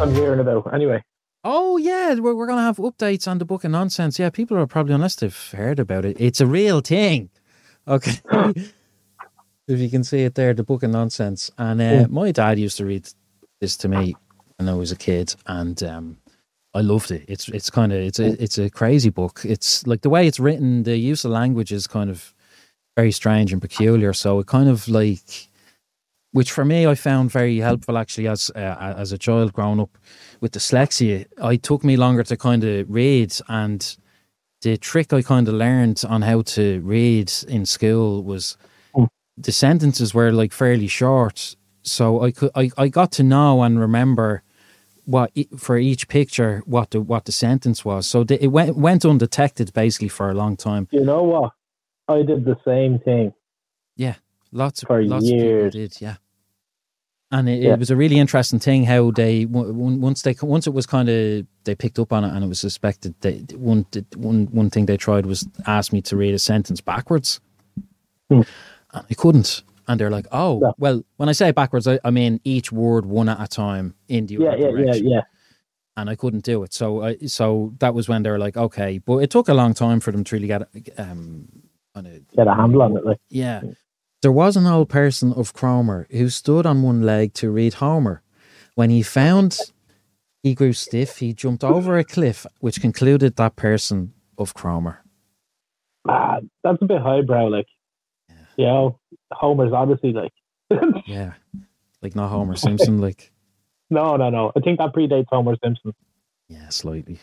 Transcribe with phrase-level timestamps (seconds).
[0.00, 0.72] I'm hearing about.
[0.72, 1.02] Anyway,
[1.42, 4.18] Oh yeah, we're, we're gonna have updates on the book of nonsense.
[4.18, 6.16] Yeah, people are probably unless they've heard about it.
[6.20, 7.30] It's a real thing.
[7.88, 8.20] Okay.
[9.68, 11.50] if you can see it there, the book of nonsense.
[11.56, 13.08] And uh, my dad used to read
[13.60, 14.16] this to me
[14.58, 16.18] when I was a kid, and um,
[16.74, 17.24] I loved it.
[17.26, 19.40] It's it's kind of it's a it's a crazy book.
[19.44, 22.34] It's like the way it's written, the use of language is kind of
[22.96, 24.12] very strange and peculiar.
[24.12, 25.48] So it kind of like,
[26.32, 29.96] which for me I found very helpful actually as uh, as a child growing up
[30.40, 31.26] with dyslexia.
[31.52, 33.96] It took me longer to kind of read, and
[34.62, 38.56] the trick I kind of learned on how to read in school was
[38.94, 39.08] Mm.
[39.36, 43.78] the sentences were like fairly short, so I could I, I got to know and
[43.80, 44.42] remember
[45.06, 48.06] what for each picture what the what the sentence was.
[48.06, 50.88] So the, it went went undetected basically for a long time.
[50.90, 51.52] you know what?
[52.08, 53.32] I did the same thing.
[53.96, 54.16] Yeah,
[54.52, 55.66] lots of For lots years.
[55.66, 56.16] of did, yeah.
[57.32, 57.74] And it, Yeah.
[57.74, 61.46] it was a really interesting thing how they once they once it was kind of
[61.64, 63.14] they picked up on it and it was suspected.
[63.20, 63.86] They one
[64.16, 67.40] one one thing they tried was ask me to read a sentence backwards,
[68.28, 68.42] Hmm.
[68.92, 69.62] and I couldn't.
[69.88, 70.70] And they're like, "Oh, Yeah.
[70.78, 74.26] well." When I say backwards, I, I mean each word one at a time in
[74.26, 75.20] the Yeah, yeah, yeah, yeah.
[75.96, 76.72] and I couldn't do it.
[76.72, 79.74] So I so that was when they were like, okay, but it took a long
[79.74, 80.62] time for them to really get
[80.98, 81.48] um
[81.94, 83.04] kind of Get a handle on it.
[83.04, 83.62] Like, yeah.
[84.22, 88.22] There was an old person of Cromer who stood on one leg to read Homer.
[88.74, 89.58] When he found
[90.42, 95.02] he grew stiff, he jumped over a cliff, which concluded that person of Cromer.
[96.08, 97.46] ah, that's a bit highbrow.
[97.48, 97.66] Like,
[98.56, 98.98] you know,
[99.32, 100.32] Homer's obviously Like,
[101.06, 101.32] Yeah,
[102.02, 103.32] like not Homer Simpson, like
[103.90, 104.52] no, no, no.
[104.56, 105.92] I think that predates Homer Simpson.
[106.48, 107.18] yeah, slightly.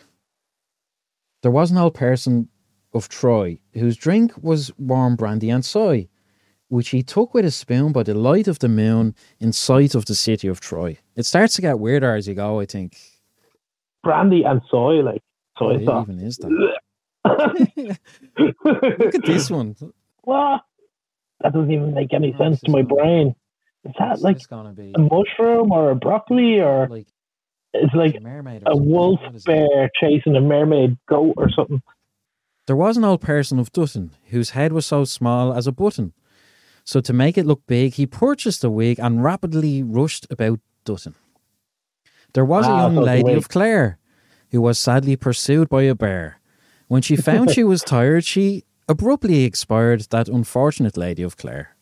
[1.44, 2.50] There was an old person
[2.94, 6.08] of Troy whose drink was warm brandy and soy,
[6.70, 10.06] which he took with a spoon by the light of the moon in sight of
[10.06, 10.98] the city of Troy.
[11.16, 12.98] It starts to get weirder as you go, I think.
[14.04, 15.22] Brandy and soy, like
[15.58, 16.06] soy What sauce.
[16.10, 16.78] even is that?
[18.38, 19.76] Look at this one.
[20.24, 20.62] what?
[21.42, 23.36] That doesn't even make any No, sense to my brain.
[23.86, 24.40] Is that like
[24.76, 27.08] be a mushroom or a broccoli or like
[27.74, 28.64] it's like a mermaid.
[28.66, 29.46] A wolf What is it?
[29.46, 31.82] bear chasing a mermaid goat or something?
[32.66, 36.14] There was an old person of Dutton whose head was so small as a button.
[36.88, 41.16] So to make it look big, he purchased a wig and rapidly rushed about Dutton.
[42.34, 44.00] There was a Ah, young a lady of Clare
[44.52, 46.40] who was sadly pursued by a bear.
[46.88, 51.76] When she found she was tired, she abruptly expired, that unfortunate lady of Clare.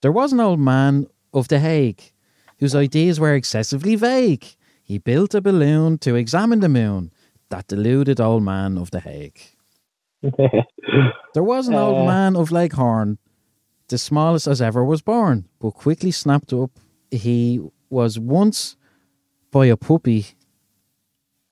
[0.00, 2.00] There was an old man of The Hague
[2.58, 4.46] whose ideas were excessively vague.
[4.82, 7.12] He built a balloon to examine the moon,
[7.50, 9.38] that deluded old man of The Hague.
[11.34, 12.06] There was an old Uh.
[12.06, 13.18] man of Leghorn,
[13.88, 16.70] the smallest as ever was born, but quickly snapped up.
[17.10, 18.76] He was once
[19.50, 20.26] by a puppy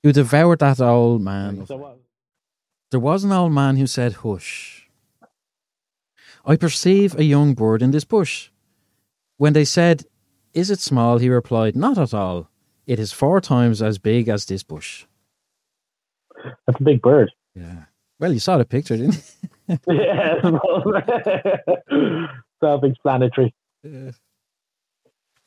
[0.03, 1.65] who devoured that old man.
[2.91, 4.89] There was an old man who said, Hush.
[6.45, 8.49] I perceive a young bird in this bush.
[9.37, 10.03] When they said,
[10.53, 11.17] Is it small?
[11.17, 12.49] he replied, Not at all.
[12.85, 15.05] It is four times as big as this bush.
[16.67, 17.31] That's a big bird.
[17.55, 17.85] Yeah.
[18.19, 19.44] Well, you saw the picture, didn't you?
[19.67, 20.41] Yeah.
[22.63, 23.53] Self-explanatory.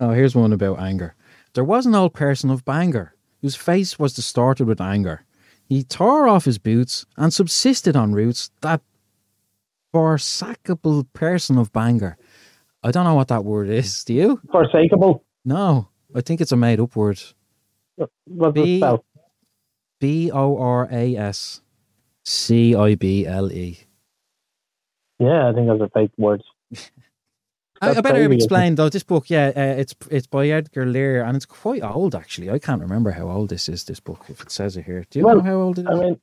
[0.00, 1.14] Oh, here's one about anger.
[1.54, 5.24] There was an old person of Bangor whose face was distorted with anger.
[5.64, 8.80] He tore off his boots and subsisted on roots that
[9.94, 12.16] forsackable person of Bangor.
[12.82, 14.04] I don't know what that word is.
[14.04, 14.40] Do you?
[14.48, 15.22] Forsakeable.
[15.44, 17.20] No, I think it's a made up word.
[17.96, 19.04] What's B- the spell?
[20.00, 21.60] B O R A S
[22.24, 23.80] C I B L E.
[25.18, 26.44] Yeah, I think those are fake words.
[27.80, 28.88] I, I better crazy, explain though.
[28.88, 32.50] This book, yeah, uh, it's it's by Edward Lear, and it's quite old actually.
[32.50, 33.84] I can't remember how old this is.
[33.84, 35.88] This book, if it says it here, do you Well, know how old it is?
[35.88, 36.20] I mean,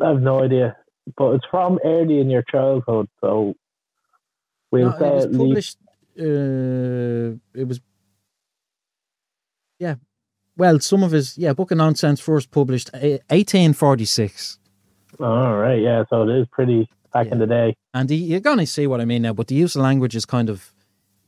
[0.00, 0.76] I have no idea,
[1.16, 3.54] but it's from early in your childhood, so
[4.70, 5.78] we'll No, say it was published.
[6.18, 7.80] Uh, it was,
[9.78, 9.96] yeah.
[10.56, 14.58] Well, some of his yeah, Book of Nonsense first published uh, eighteen forty six,
[15.20, 17.76] All right, yeah, so it is pretty back in the day.
[17.96, 19.32] And you're gonna see what I mean now.
[19.32, 20.72] But the use of language is kind of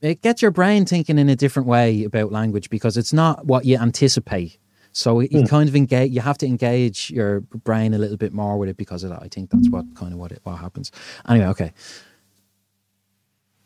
[0.00, 3.64] it gets your brain thinking in a different way about language because it's not what
[3.64, 4.58] you anticipate.
[4.92, 5.46] So it, you Hmm.
[5.56, 6.12] kind of engage.
[6.12, 9.22] You have to engage your brain a little bit more with it because of that.
[9.22, 10.90] I think that's what kind of what it what happens.
[11.28, 11.72] Anyway, okay.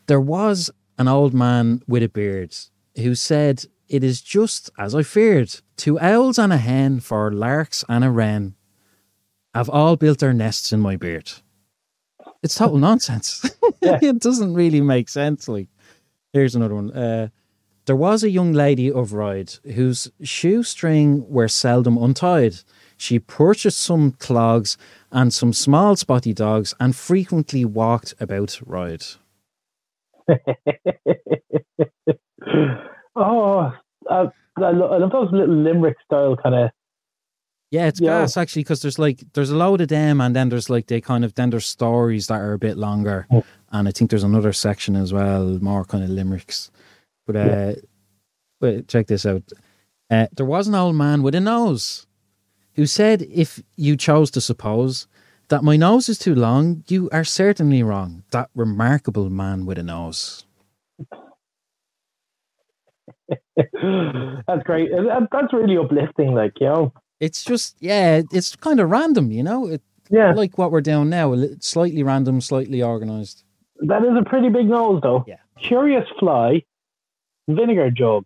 [0.06, 2.54] There was an old man with a beard
[2.96, 5.60] who said, "It is just as I feared.
[5.76, 8.54] Two owls and a hen, for larks and a wren,
[9.54, 11.30] have all built their nests in my beard."
[12.42, 13.48] It's total nonsense.
[13.82, 13.98] Yeah.
[14.00, 15.48] it doesn't really make sense.
[15.48, 15.66] Like,
[16.32, 16.92] here's another one.
[16.92, 17.28] Uh,
[17.86, 22.54] There was a young lady of Ryde whose shoestring were seldom untied.
[22.96, 24.78] She purchased some clogs
[25.10, 29.04] and some small spotty dogs and frequently walked about Ryde.
[33.16, 33.72] oh,
[34.08, 36.70] I, I love those little limerick style kind of.
[37.72, 38.20] Yeah, it's Yeah.
[38.20, 41.00] gas actually because there's like there's a load of them and then there's like they
[41.00, 43.44] kind of then there's stories that are a bit longer Oh.
[43.72, 46.70] and I think there's another section as well more kind of limericks.
[47.26, 47.74] But uh, Yeah.
[48.60, 49.42] wait, check this out.
[50.10, 52.06] Uh, there was an old man with a nose
[52.74, 55.06] who said, "If you chose to suppose
[55.48, 59.82] that my nose is too long, you are certainly wrong." That remarkable man with a
[59.82, 60.44] nose.
[63.56, 64.90] That's great.
[65.32, 66.34] That's really uplifting.
[66.34, 66.92] Like you know,
[67.22, 69.68] It's just yeah, it's kind of random, you know.
[69.68, 69.80] It,
[70.10, 73.44] yeah, like what we're doing now, slightly random, slightly organized.
[73.80, 75.24] that is a pretty big nose, though.
[75.28, 75.36] Yeah.
[75.60, 76.64] Curious fly,
[77.48, 78.24] vinegar jug,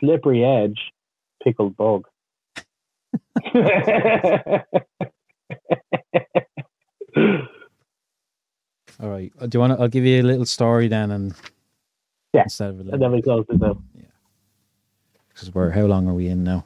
[0.00, 0.80] slippery edge,
[1.44, 2.06] pickled bug.
[9.00, 9.32] All right.
[9.38, 9.74] Uh, Do you want?
[9.76, 11.34] to I'll give you a little story then, and
[12.32, 13.78] Yeah, instead of a and then we close it out.
[15.28, 16.64] because we're how long are we in now?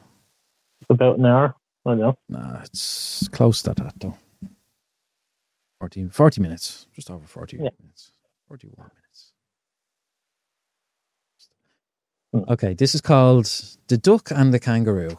[0.91, 1.55] About an hour.
[1.85, 2.15] I know.
[2.29, 4.17] Nah, it's close to that though.
[5.79, 7.69] 40, 40 minutes, just over forty Yeah.
[7.79, 8.11] minutes,
[8.47, 9.33] forty-one minutes.
[12.33, 12.51] Hmm.
[12.53, 13.47] Okay, this is called
[13.87, 15.17] the duck and the kangaroo.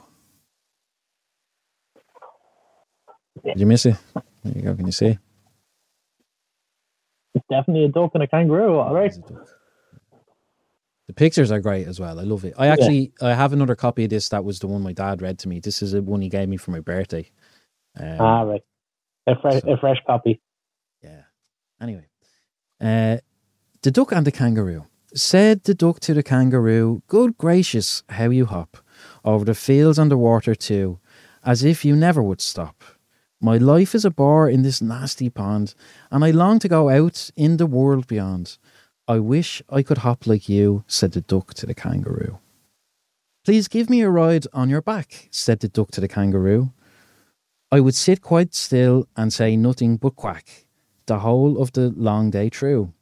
[3.45, 3.97] Did you miss it?
[4.45, 4.75] There you go.
[4.77, 5.19] Can you see?
[7.35, 8.79] It's definitely a duck and a kangaroo.
[8.79, 9.13] All right.
[11.07, 11.17] There's a duck.
[11.19, 12.19] The pictures are great as well.
[12.19, 12.55] I love it.
[12.59, 14.29] I actually I have another copy of this.
[14.29, 15.61] That was the one my dad read to me.
[15.61, 17.31] This is the one he gave me for my birthday.
[17.99, 18.63] Um, Ah, right.
[19.27, 20.41] A fresh, So- a fresh copy.
[21.03, 21.23] Yeah.
[21.81, 22.07] Anyway,
[22.81, 23.19] uh,
[23.83, 24.87] the duck and the kangaroo.
[25.15, 28.79] Said the duck to the kangaroo, Good gracious, how you hop
[29.25, 31.01] over the fields and the water too,
[31.45, 32.83] as if you never would stop.
[33.41, 35.75] My life is a bore in this nasty pond,
[36.11, 38.57] and I long to go out in the world beyond.
[39.09, 42.39] I wish I could hop like you, said the duck to the kangaroo.
[43.45, 46.73] Please give me a ride on your back, said the duck to the kangaroo.
[47.73, 50.67] I would sit quite still and say nothing but quack
[51.07, 52.93] the whole of the long day through.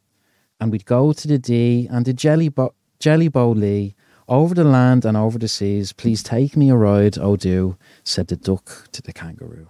[0.58, 3.94] And we'd go to the Dee and the Jelly, Bo- Jelly Bo Lee,
[4.26, 5.93] over the land and over the seas.
[5.93, 9.69] Please take me a ride, oh do, said the duck to the kangaroo.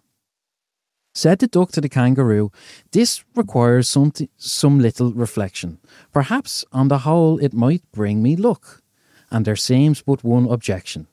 [1.13, 2.53] Said the duck to the kangaroo,
[2.93, 5.79] this requires some, some little reflection.
[6.13, 8.83] Perhaps on the whole it might bring me luck.
[9.31, 11.07] And there seems but one objection,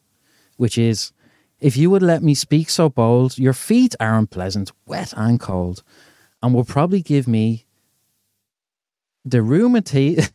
[0.57, 1.11] which is,
[1.59, 5.83] if you would let me speak so bold, your feet are unpleasant, wet and cold,
[6.41, 7.65] and will probably give me
[9.25, 10.29] the rheumati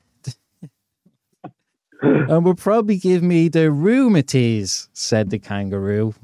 [2.03, 6.15] and will probably give me the rheumatiz, said the kangaroo.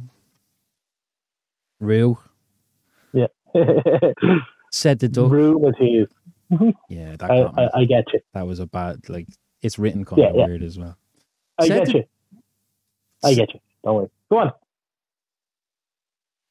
[1.80, 2.18] Roo,
[4.72, 5.30] said the duck.
[5.30, 6.08] Rheumatiz.
[6.88, 7.42] Yeah, that I.
[7.64, 8.20] I, I get you.
[8.32, 9.26] that was a bad like
[9.60, 10.46] it's written kind Yeah, of yeah.
[10.46, 10.96] weird as well.
[11.58, 12.04] I Said get the- you.
[13.22, 13.60] I get you.
[13.84, 14.08] Don't worry.
[14.30, 14.52] Go on.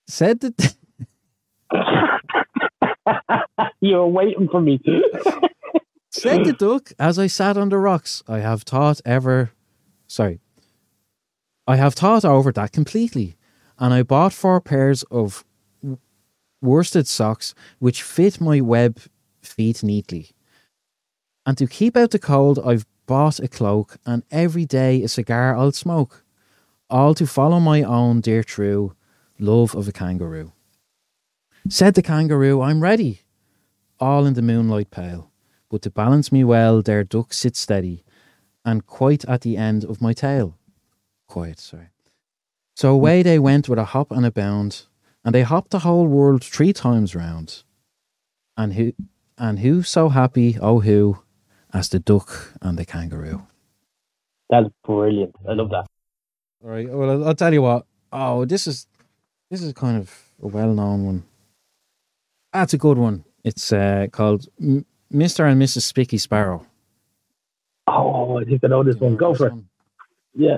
[0.07, 0.75] Said that
[3.81, 4.79] you were waiting for me.
[6.11, 9.51] Said the duck, as I sat on the rocks, I have thought ever.
[10.07, 10.39] Sorry.
[11.67, 13.35] I have thought over that completely,
[13.77, 15.43] and I bought four pairs of
[16.67, 18.99] worsted socks which fit my web
[19.41, 20.31] feet neatly.
[21.45, 25.55] And to keep out the cold, I've bought a cloak, and every day a cigar
[25.55, 26.23] I'll smoke,
[26.89, 28.93] all to follow my own dear true
[29.39, 30.51] love of a kangaroo.
[31.69, 33.21] Said the kangaroo, I'm ready,
[33.99, 35.31] all in the moonlight pale
[35.69, 38.03] but to balance me well, there duck sits steady,
[38.63, 40.57] and quite at the end of my tail.
[41.27, 41.89] Quiet, sorry.
[42.75, 44.85] So away they went with a hop and a bound,
[45.27, 47.63] and they hopped the whole world three times round.
[48.55, 48.93] And who,
[49.37, 51.19] and who so happy, oh who,
[51.73, 53.45] as the duck and the kangaroo.
[54.49, 55.35] That's brilliant.
[55.45, 55.85] I love that.
[56.63, 56.89] All right.
[56.89, 57.85] Well, I'll, tell you what.
[58.13, 58.87] Oh, this is
[59.51, 61.23] this is kind of a well-known one.
[62.53, 63.25] That's a good one.
[63.43, 65.51] It's uh, called M- Mr.
[65.51, 65.81] and Mrs.
[65.81, 66.65] Spikky Sparrow.
[67.85, 69.17] Oh, I think I know this one.
[69.17, 69.53] Go for it.
[70.33, 70.55] Yeah.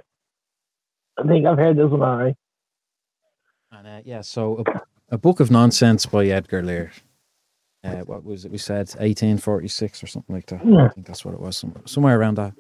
[1.18, 2.36] I think I've heard this one right.
[3.72, 6.92] And uh, yeah, so a, a book of nonsense by Edward Lear.
[7.84, 8.52] Uh, what was it?
[8.52, 10.66] We said 1846 or something like that.
[10.66, 10.86] Yeah.
[10.86, 11.58] I think that's what it was.
[11.58, 12.54] Somewhere, somewhere around that.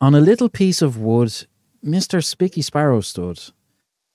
[0.00, 1.46] On a little piece of wood,
[1.84, 2.22] Mr.
[2.24, 3.40] Spikky Sparrow stood.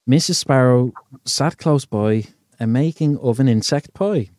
[0.09, 0.35] Mrs.
[0.35, 0.93] Sparrow
[1.25, 2.25] sat close by,
[2.59, 4.29] a making of an insect pie.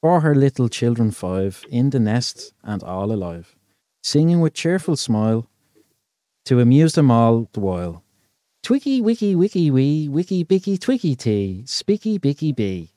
[0.00, 3.56] For her little children five, in the nest and all alive.
[4.02, 5.46] singing with cheerful smile
[6.44, 8.04] to amuse them all the while.
[8.66, 12.90] Twicky, wicky, wicky, wee, wicky, bicky, twicky, tee, spicky, bicky, bee.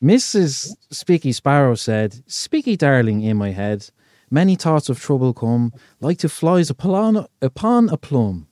[0.00, 0.76] Mrs.
[0.92, 3.90] Spikky Sparrow said, Spicky darling in my head,
[4.30, 8.46] many thoughts of trouble come, like to flies upon, upon a plum.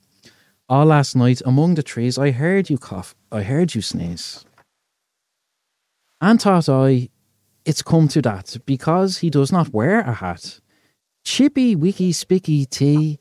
[0.68, 4.44] All ah, last night among the trees I heard you cough, I heard you sneeze.
[6.20, 7.10] And thought I,
[7.64, 10.58] it's come to that, because he does not wear a hat.
[11.24, 13.20] Chippy wicky spicky tea,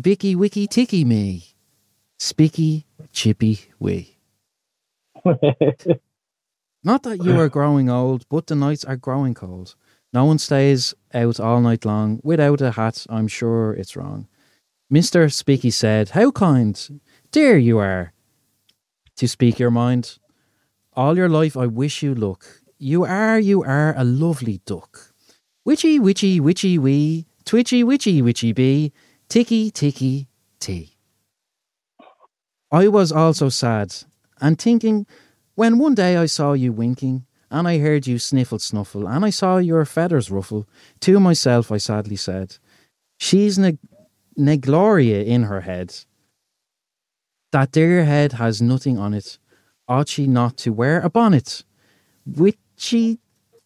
[0.00, 1.51] bicky wicky ticky me,
[2.22, 4.16] spicky chippy wee.
[6.84, 9.74] Not that you are growing old, but the nights are growing cold.
[10.12, 13.06] No one stays out all night long without a hat.
[13.08, 14.28] I'm sure it's wrong.
[14.92, 15.26] Mr.
[15.30, 17.00] Speaky said, How kind,
[17.32, 18.12] dear you are,
[19.16, 20.18] to speak your mind.
[20.94, 22.44] All your life I wish you luck.
[22.78, 25.12] You are, you are a lovely duck.
[25.64, 28.92] Witchy, witchy, witchy wee, twitchy, witchy, witchy bee,
[29.28, 30.28] ticky, ticky,
[30.60, 30.91] tea.
[32.72, 33.94] I was also sad
[34.40, 35.06] and thinking
[35.54, 39.30] when one day I saw you winking, and I heard you sniffle snuffle, and I
[39.30, 40.66] saw your feathers ruffle,
[41.00, 42.56] to myself I sadly said,
[43.18, 43.78] She's ne-
[44.38, 45.94] Negloria in her head.
[47.52, 49.38] That dear head has nothing on it.
[49.86, 51.64] Ought she not to wear a bonnet?
[52.24, 53.18] Witchy,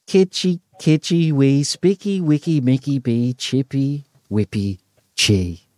[0.08, 4.80] kitchy, kitchy, wee, spicky, wicky, mickey, bee, chippy, whippy,
[5.14, 5.68] chee.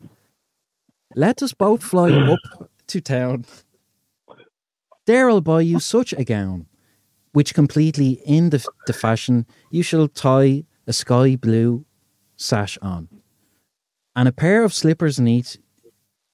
[1.15, 2.39] Let us both fly up
[2.89, 3.45] to town
[5.09, 6.67] Daryl buy you such a gown,
[7.33, 11.87] which completely in the, the fashion you shall tie a sky blue
[12.37, 13.09] sash on,
[14.15, 15.59] and a pair of slippers neat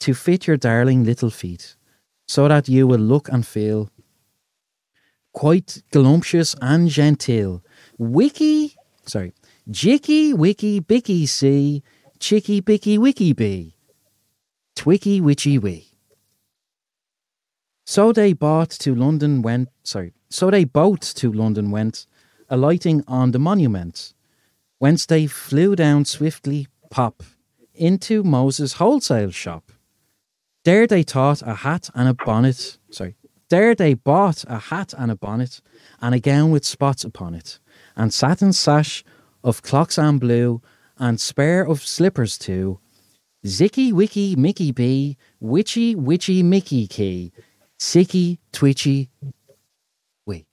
[0.01, 1.77] to fit your darling little feet,
[2.27, 3.91] so that you will look and feel
[5.33, 7.63] quite galumphous and genteel.
[7.97, 8.75] Wiki,
[9.07, 9.35] sorry,
[9.71, 11.85] jicky, wicky, bicky, see,
[12.19, 13.77] chicky, bicky, wicky, bee,
[14.75, 15.94] twicky, witchy, wee.
[17.85, 20.13] So they bought to London went sorry.
[20.31, 22.07] So they both to London went,
[22.49, 24.15] alighting on the monument,
[24.79, 27.23] whence they flew down swiftly pop
[27.75, 29.71] into Moses' wholesale shop.
[30.65, 32.79] There they taught a hat and a bonnet.
[32.91, 33.17] Sorry.
[33.51, 35.61] There they bought a hat and a bonnet,
[36.01, 37.59] and a gown with spots upon it,
[37.95, 39.05] and satin sash
[39.45, 40.63] of clock's cloxam blue,
[40.99, 42.81] and spare of slippers too.
[43.45, 47.33] Zicky wicky Mickey bee, witchy witchy Mickey key,
[47.79, 49.11] sicky, twitchy.
[50.27, 50.47] Wait.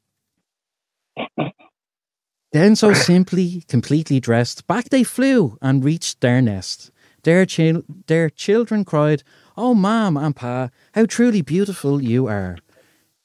[2.52, 6.92] then, so simply, completely dressed, back they flew and reached their nest.
[7.24, 9.24] Their, chil- their children cried,
[9.56, 12.58] Oh, ma'am and pa, how truly beautiful you are.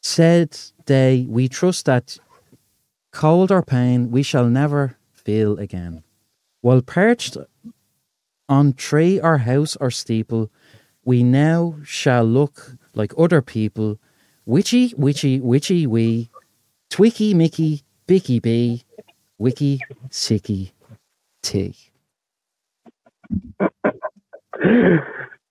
[0.02, 2.18] Said they, We trust that
[3.12, 6.04] cold or pain we shall never feel again.
[6.60, 7.36] While perched
[8.48, 10.50] on tree or house or steeple,
[11.04, 14.00] we now shall look like other people,
[14.44, 16.30] witchy, witchy, witchy, wee,
[16.90, 18.82] twicky, mickey, bicky, bee,
[19.38, 20.72] wicky, sicky,
[21.42, 21.76] tea.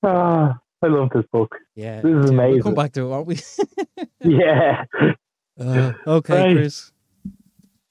[0.04, 1.56] ah, I love this book.
[1.76, 2.54] Yeah, this is amazing.
[2.54, 3.40] We'll come back to it, won't we?
[4.22, 4.86] yeah.
[5.60, 6.56] Uh, okay, right.
[6.56, 6.92] Chris.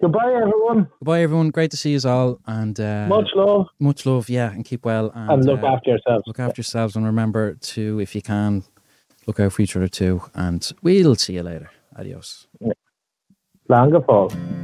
[0.02, 0.88] Goodbye, everyone.
[0.98, 1.50] Goodbye, everyone.
[1.50, 3.68] Great to see you all, and uh, much love.
[3.78, 5.10] Much love, yeah, and keep well.
[5.14, 6.24] And, and look uh, after yourselves.
[6.26, 8.64] Look after yourselves, and remember to, if you can,
[9.26, 10.22] look out for each other too.
[10.34, 11.70] And we'll see you later.
[11.96, 12.46] Adios.
[13.68, 14.63] Langefall.